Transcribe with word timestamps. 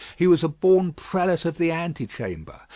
He 0.15 0.25
was 0.25 0.43
a 0.43 0.47
born 0.47 0.93
Prelate 0.93 1.45
of 1.45 1.59
the 1.59 1.69
Antechamber. 1.69 2.61